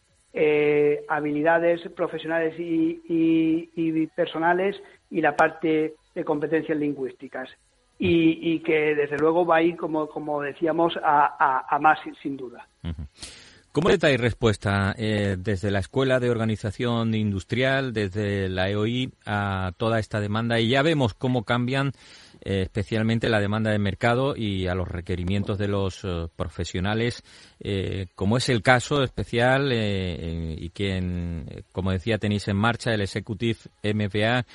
[1.09, 7.51] habilidades profesionales y personales y la parte de competencias lingüísticas.
[7.99, 12.67] Y, que desde luego va a ir, como, como decíamos, a, más sin duda.
[13.73, 19.71] ¿Cómo le dais respuesta eh, desde la Escuela de Organización Industrial, desde la EOI, a
[19.77, 20.59] toda esta demanda?
[20.59, 21.91] Y ya vemos cómo cambian
[22.41, 27.23] eh, especialmente la demanda de mercado y a los requerimientos de los eh, profesionales,
[28.13, 34.45] como es el caso especial y que, como decía, tenéis en marcha el Executive MBA.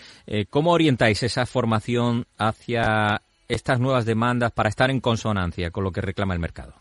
[0.48, 6.02] ¿Cómo orientáis esa formación hacia estas nuevas demandas para estar en consonancia con lo que
[6.02, 6.74] reclama el mercado?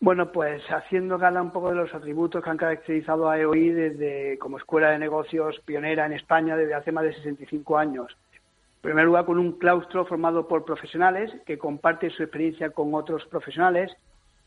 [0.00, 4.38] Bueno, pues haciendo gala un poco de los atributos que han caracterizado a EOI desde
[4.38, 8.14] como escuela de negocios pionera en España desde hace más de 65 años.
[8.34, 13.24] En primer lugar, con un claustro formado por profesionales que comparten su experiencia con otros
[13.24, 13.90] profesionales,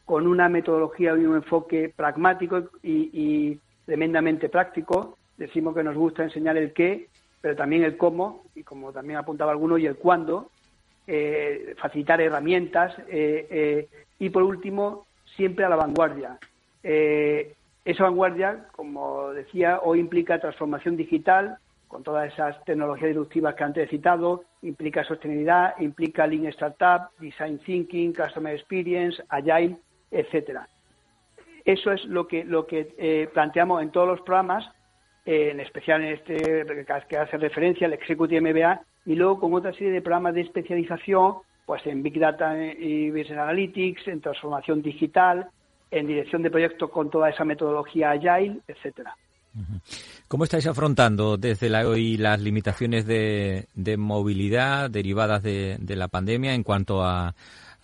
[0.05, 5.17] con una metodología y un enfoque pragmático y, tremendamente práctico.
[5.37, 7.07] Decimos que nos gusta enseñar el qué,
[7.41, 10.51] pero también el cómo, y como también apuntaba alguno, y el cuándo,
[11.07, 13.89] eh, facilitar herramientas eh, eh,
[14.19, 16.37] y, por último, siempre a la vanguardia.
[16.83, 23.87] esa vanguardia, como decía, hoy implica transformación digital, con todas esas tecnologías disruptivas que antes
[23.87, 29.77] he citado, implica sostenibilidad, implica Lean Startup, Design Thinking, Customer Experience, Agile,
[30.11, 30.67] etcétera.
[31.63, 34.69] Eso es lo que, lo que eh, planteamos en todos los programas,
[35.25, 36.65] eh, en especial en este
[37.09, 41.37] que hace referencia al Executive MBA, y luego con otra serie de programas de especialización
[41.65, 45.49] pues en Big Data y Business Analytics, en transformación digital,
[45.91, 49.15] en dirección de proyectos con toda esa metodología Agile, etcétera.
[50.27, 53.67] ¿Cómo estáis afrontando desde la hoy las limitaciones de,
[53.97, 57.33] movilidad derivadas de, la pandemia en cuanto a,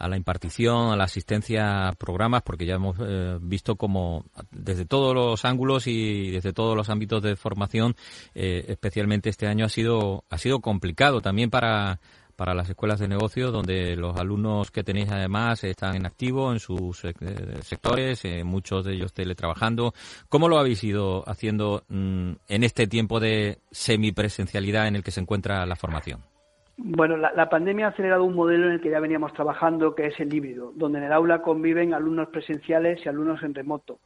[0.07, 2.43] la impartición, a la asistencia a programas?
[2.43, 7.21] Porque ya hemos eh, visto como desde todos los ángulos y desde todos los ámbitos
[7.23, 7.95] de formación,
[8.35, 11.99] eh, especialmente este año ha sido ha sido complicado también para
[12.35, 16.59] para las escuelas de negocio, donde los alumnos que tenéis además están en activo en
[16.59, 17.13] sus eh,
[17.61, 19.93] sectores, muchos de ellos teletrabajando.
[20.29, 25.21] ¿Cómo lo habéis ido haciendo mm, en este tiempo de semipresencialidad en el que se
[25.21, 26.32] encuentra la formación?
[26.75, 30.19] Bueno, la, pandemia ha acelerado un modelo en el que ya veníamos trabajando, que es
[30.19, 33.99] el híbrido, donde en el aula conviven alumnos presenciales y alumnos en remoto.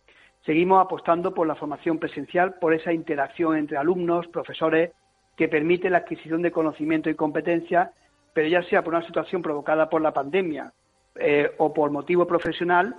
[0.45, 4.91] Seguimos apostando por la formación presencial, por esa interacción entre alumnos, profesores,
[5.37, 7.91] que permite la adquisición de conocimiento y competencia
[8.37, 10.71] pero ya sea por una situación provocada por la pandemia
[11.15, 12.95] eh, o por motivo profesional,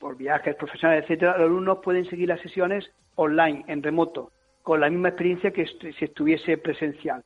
[0.00, 4.88] por viajes profesionales, etcétera, los alumnos pueden seguir las sesiones online, en remoto, con la
[4.88, 7.22] misma experiencia que si estuviese presencial.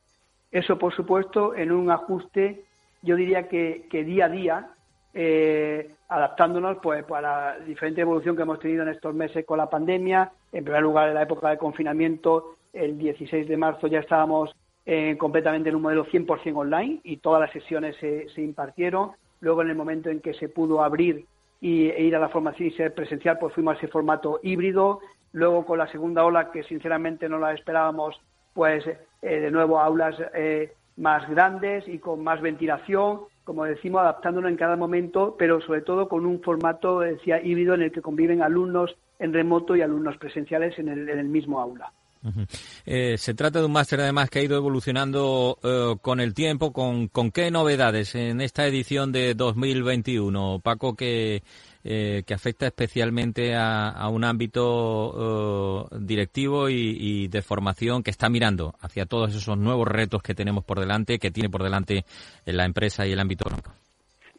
[0.53, 2.63] Eso, por supuesto, en un ajuste,
[3.01, 4.69] yo diría que, día a día,
[5.15, 9.67] eh, adaptándonos pues para la diferente evolución que hemos tenido en estos meses con la
[9.67, 10.31] pandemia.
[10.51, 15.17] En primer lugar, en la época de confinamiento, el 16 de marzo ya estábamos eh,
[15.17, 19.13] completamente en un modelo 100% online y todas las sesiones se, impartieron.
[19.39, 21.25] Luego, en el momento en que se pudo abrir
[21.61, 24.99] y, e ir a la formación y ser presencial, pues fuimos a ese formato híbrido.
[25.31, 28.21] Luego, con la segunda ola, que sinceramente no la esperábamos,
[28.53, 28.85] pues
[29.23, 34.57] eh, de nuevo aulas eh, más grandes y con más ventilación, como decimos, adaptándonos en
[34.57, 38.95] cada momento, pero sobre todo con un formato, decía, híbrido en el que conviven alumnos
[39.19, 41.91] en remoto y alumnos presenciales en el mismo aula.
[42.85, 46.71] Eh, se trata de un máster además que ha ido evolucionando eh, con el tiempo.
[46.71, 51.43] ¿Con, qué novedades en esta edición de 2021, Paco, que,
[51.83, 59.05] eh, que afecta especialmente a, un ámbito directivo y, de formación que está mirando hacia
[59.05, 62.05] todos esos nuevos retos que tenemos por delante, que tiene por delante
[62.45, 63.71] la empresa y el ámbito económico?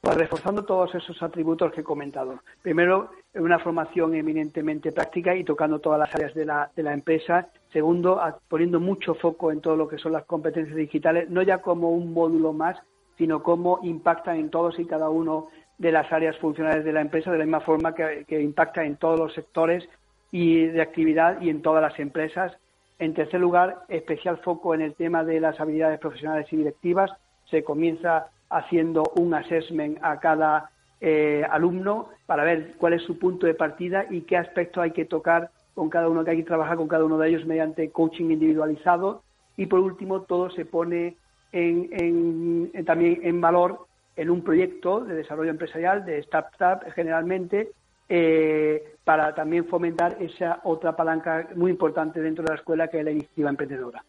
[0.04, 2.38] Pues reforzando todos esos atributos que he comentado.
[2.60, 7.48] Primero, una formación eminentemente práctica y tocando todas las áreas de la, de la empresa.
[7.72, 11.90] Segundo, poniendo mucho foco en todo lo que son las competencias digitales, no ya como
[11.90, 12.76] un módulo más,
[13.16, 15.48] sino cómo impactan en todos y cada uno
[15.78, 19.18] de las áreas funcionales de la empresa, de la misma forma que, impacta en todos
[19.18, 19.88] los sectores
[20.30, 22.56] y de actividad y en todas las empresas.
[22.98, 27.10] En tercer lugar, especial foco en el tema de las habilidades profesionales y directivas.
[27.50, 30.70] Se comienza haciendo un assessment a cada
[31.00, 35.04] eh, alumno para ver cuál es su punto de partida y qué aspectos hay que
[35.04, 38.30] tocar con cada uno, que hay que trabajar con cada uno de ellos mediante coaching
[38.30, 39.22] individualizado.
[39.56, 41.16] Y por último, todo se pone
[41.52, 43.86] en, también en valor
[44.16, 47.72] en un proyecto de desarrollo empresarial, de startup generalmente,
[48.08, 53.04] eh, para también fomentar esa otra palanca muy importante dentro de la escuela que es
[53.04, 54.04] la iniciativa emprendedora.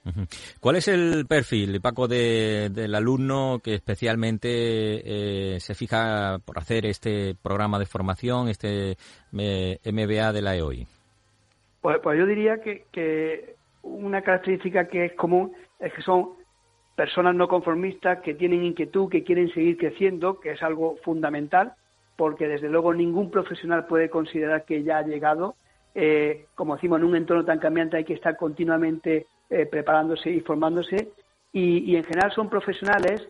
[0.60, 4.50] ¿Cuál es el perfil, Paco, del alumno que especialmente
[5.56, 8.98] eh, se fija por hacer este programa de formación, este
[9.38, 10.88] eh, MBA de la EOI?
[11.82, 16.32] Pues, pues yo diría que, que una característica que es común es que son
[16.96, 21.74] personas no conformistas que tienen inquietud, que quieren seguir creciendo, que es algo fundamental
[22.16, 25.56] porque desde luego ningún profesional puede considerar que ya ha llegado.
[25.94, 30.42] Eh, como decimos, en un entorno tan cambiante hay que estar continuamente eh, preparándose y
[30.42, 31.10] formándose.
[31.52, 33.26] Y, en general son profesionales,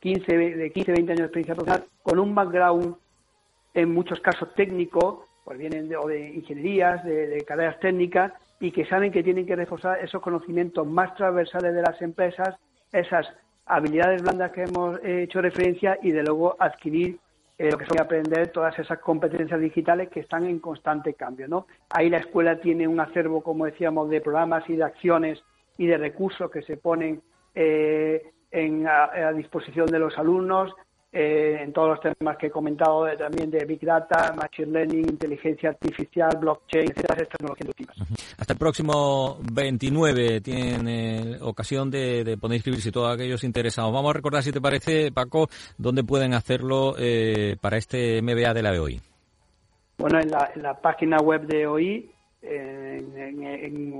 [0.00, 2.94] 15, eh, de 15, 20 años de experiencia profesional, con un background
[3.74, 8.70] en muchos casos técnico, pues vienen de, o de ingenierías, de, de carreras técnicas, y
[8.70, 12.56] que saben que tienen que reforzar esos conocimientos más transversales de las empresas,
[12.92, 13.26] esas
[13.66, 17.18] habilidades blandas que hemos hecho referencia y de luego adquirir
[17.60, 21.46] eh, lo que son aprender todas esas competencias digitales que están en constante cambio.
[21.46, 21.66] ¿no?
[21.90, 25.42] Ahí la escuela tiene un acervo, como decíamos, de programas y de acciones
[25.76, 27.20] y de recursos que se ponen
[27.54, 30.72] eh, en, a, disposición de los alumnos
[31.12, 35.68] eh, en todos los temas que he comentado también de Big Data, Machine Learning, inteligencia
[35.68, 37.96] artificial, blockchain, etcétera, tecnologías educativas.
[38.50, 43.92] Hasta el próximo 29 tienen eh, ocasión de, poder inscribirse todos aquellos interesados.
[43.92, 45.46] Vamos a recordar, si te parece, Paco,
[45.78, 49.00] dónde pueden hacerlo eh, para este MBA de la EOI.
[49.98, 52.10] Bueno, en la, página web de EOI,
[52.42, 53.92] en, en, en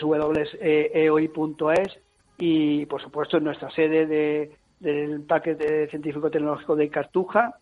[0.00, 1.98] www.eoi.es
[2.38, 5.54] y, por supuesto, en nuestra sede de del Parque
[5.90, 7.56] Científico-Tecnológico de Cartuja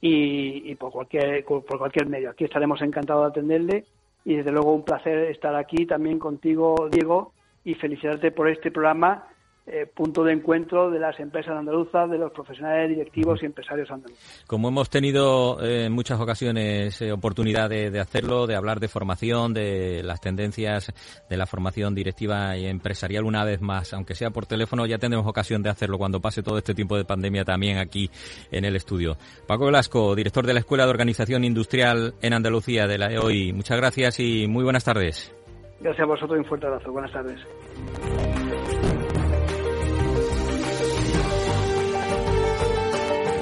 [0.00, 2.30] y, por, cualquier, por cualquier medio.
[2.30, 3.84] Aquí estaremos encantados de atenderle
[4.28, 7.32] y desde luego un placer estar aquí también contigo, Diego,
[7.64, 9.26] y felicitarte por este programa
[9.70, 14.44] eh, punto de encuentro de las empresas andaluzas, de los profesionales directivos y empresarios andaluces.
[14.46, 19.52] Como hemos tenido eh, en muchas ocasiones eh, oportunidad de, hacerlo, de hablar de formación,
[19.52, 20.92] de las tendencias
[21.28, 25.26] de la formación directiva y empresarial una vez más, aunque sea por teléfono, ya tendremos
[25.26, 28.10] ocasión de hacerlo cuando pase todo este tiempo de pandemia también aquí
[28.50, 29.16] en el estudio.
[29.46, 33.52] Paco Velasco, director de la Escuela de Organización Industrial en Andalucía de la EOI.
[33.52, 35.34] Muchas gracias y muy buenas tardes.
[35.80, 36.90] Gracias a vosotros y un fuerte abrazo.
[36.90, 37.38] Buenas tardes.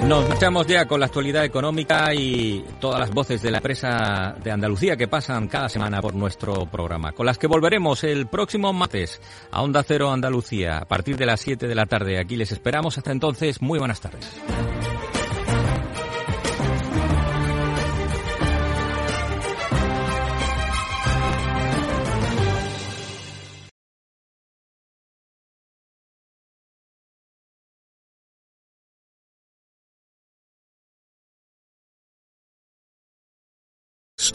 [0.08, 4.52] Nos marchamos ya con la actualidad económica y todas las voces de la empresa de
[4.52, 9.20] Andalucía que pasan cada semana por nuestro programa, con las que volveremos el próximo martes
[9.50, 12.20] a Onda Cero Andalucía a partir de las 7 de la tarde.
[12.20, 12.96] Aquí les esperamos.
[12.98, 14.30] Hasta entonces, muy buenas tardes.